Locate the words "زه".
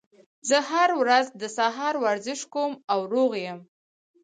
0.49-0.57